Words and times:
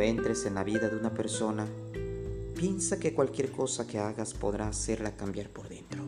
entres 0.00 0.46
en 0.46 0.54
la 0.54 0.64
vida 0.64 0.88
de 0.88 0.96
una 0.96 1.14
persona, 1.14 1.66
piensa 2.54 2.98
que 2.98 3.14
cualquier 3.14 3.50
cosa 3.50 3.86
que 3.86 3.98
hagas 3.98 4.34
podrá 4.34 4.68
hacerla 4.68 5.16
cambiar 5.16 5.50
por 5.50 5.68
dentro, 5.68 6.02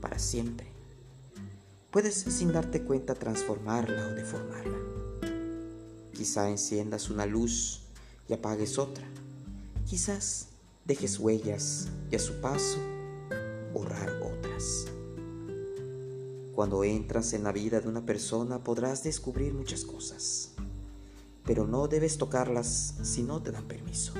para 0.00 0.18
siempre. 0.18 0.66
Puedes 1.90 2.14
sin 2.14 2.52
darte 2.52 2.82
cuenta 2.82 3.14
transformarla 3.14 4.08
o 4.08 4.14
deformarla. 4.14 4.78
Quizá 6.12 6.50
enciendas 6.50 7.10
una 7.10 7.26
luz 7.26 7.82
y 8.28 8.34
apagues 8.34 8.78
otra. 8.78 9.06
Quizás 9.86 10.48
dejes 10.84 11.18
huellas 11.18 11.88
y 12.10 12.16
a 12.16 12.18
su 12.18 12.40
paso 12.40 12.78
borrar 13.72 14.10
otras. 14.22 14.86
Cuando 16.54 16.84
entras 16.84 17.32
en 17.34 17.44
la 17.44 17.52
vida 17.52 17.80
de 17.80 17.88
una 17.88 18.04
persona 18.04 18.62
podrás 18.64 19.02
descubrir 19.04 19.52
muchas 19.54 19.84
cosas 19.84 20.56
pero 21.46 21.66
no 21.66 21.86
debes 21.86 22.18
tocarlas 22.18 22.94
si 23.02 23.22
no 23.22 23.40
te 23.40 23.52
dan 23.52 23.64
permiso. 23.64 24.12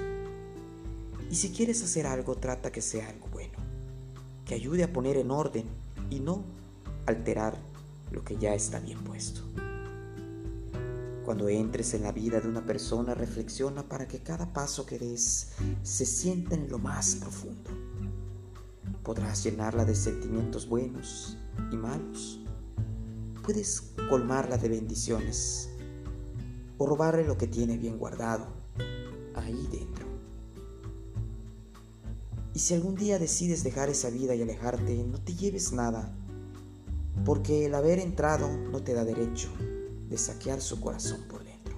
Y 1.30 1.34
si 1.34 1.50
quieres 1.50 1.82
hacer 1.82 2.06
algo, 2.06 2.36
trata 2.36 2.70
que 2.70 2.80
sea 2.80 3.08
algo 3.08 3.26
bueno, 3.32 3.58
que 4.44 4.54
ayude 4.54 4.84
a 4.84 4.92
poner 4.92 5.16
en 5.16 5.32
orden 5.32 5.66
y 6.08 6.20
no 6.20 6.44
alterar 7.04 7.58
lo 8.12 8.24
que 8.24 8.36
ya 8.36 8.54
está 8.54 8.78
bien 8.78 9.02
puesto. 9.02 9.40
Cuando 11.24 11.48
entres 11.48 11.92
en 11.94 12.04
la 12.04 12.12
vida 12.12 12.40
de 12.40 12.46
una 12.46 12.64
persona, 12.64 13.12
reflexiona 13.12 13.82
para 13.82 14.06
que 14.06 14.20
cada 14.20 14.52
paso 14.52 14.86
que 14.86 14.96
des 14.96 15.48
se 15.82 16.06
sienta 16.06 16.54
en 16.54 16.70
lo 16.70 16.78
más 16.78 17.16
profundo. 17.16 17.70
Podrás 19.02 19.42
llenarla 19.42 19.84
de 19.84 19.96
sentimientos 19.96 20.68
buenos 20.68 21.36
y 21.72 21.76
malos. 21.76 22.38
Puedes 23.42 23.92
colmarla 24.08 24.56
de 24.56 24.68
bendiciones 24.68 25.70
o 26.78 26.86
robarle 26.86 27.24
lo 27.24 27.36
que 27.36 27.46
tiene 27.46 27.78
bien 27.78 27.98
guardado 27.98 28.46
ahí 29.34 29.68
dentro. 29.70 30.06
Y 32.54 32.58
si 32.58 32.74
algún 32.74 32.94
día 32.94 33.18
decides 33.18 33.62
dejar 33.64 33.90
esa 33.90 34.08
vida 34.08 34.34
y 34.34 34.42
alejarte, 34.42 35.04
no 35.04 35.20
te 35.20 35.34
lleves 35.34 35.72
nada, 35.72 36.16
porque 37.24 37.66
el 37.66 37.74
haber 37.74 37.98
entrado 37.98 38.48
no 38.48 38.82
te 38.82 38.94
da 38.94 39.04
derecho 39.04 39.48
de 40.08 40.16
saquear 40.16 40.60
su 40.60 40.80
corazón 40.80 41.22
por 41.28 41.44
dentro. 41.44 41.76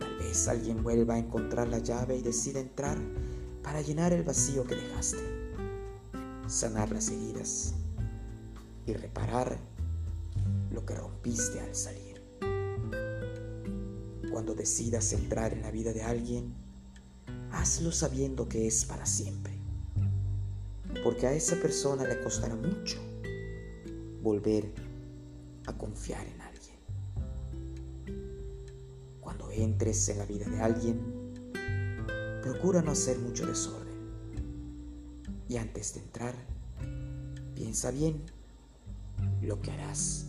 Tal 0.00 0.16
vez 0.18 0.48
alguien 0.48 0.82
vuelva 0.82 1.14
a 1.14 1.18
encontrar 1.18 1.68
la 1.68 1.78
llave 1.78 2.16
y 2.16 2.22
decida 2.22 2.60
entrar 2.60 2.98
para 3.62 3.82
llenar 3.82 4.12
el 4.12 4.22
vacío 4.22 4.64
que 4.64 4.76
dejaste, 4.76 5.22
sanar 6.46 6.90
las 6.90 7.08
heridas 7.08 7.74
y 8.86 8.94
reparar 8.94 9.58
lo 10.70 10.86
que 10.86 10.94
rompiste 10.94 11.60
al 11.60 11.74
salir. 11.74 12.15
Cuando 14.36 14.54
decidas 14.54 15.14
entrar 15.14 15.54
en 15.54 15.62
la 15.62 15.70
vida 15.70 15.94
de 15.94 16.02
alguien, 16.02 16.52
hazlo 17.52 17.90
sabiendo 17.90 18.46
que 18.46 18.66
es 18.66 18.84
para 18.84 19.06
siempre. 19.06 19.54
Porque 21.02 21.26
a 21.26 21.32
esa 21.32 21.56
persona 21.56 22.04
le 22.04 22.20
costará 22.20 22.54
mucho 22.54 22.98
volver 24.22 24.70
a 25.64 25.72
confiar 25.72 26.26
en 26.26 26.38
alguien. 26.42 26.76
Cuando 29.22 29.50
entres 29.50 30.06
en 30.10 30.18
la 30.18 30.26
vida 30.26 30.46
de 30.50 30.60
alguien, 30.60 31.00
procura 32.42 32.82
no 32.82 32.90
hacer 32.90 33.18
mucho 33.18 33.46
desorden. 33.46 33.96
Y 35.48 35.56
antes 35.56 35.94
de 35.94 36.00
entrar, 36.00 36.34
piensa 37.54 37.90
bien 37.90 38.20
lo 39.40 39.62
que 39.62 39.70
harás. 39.70 40.26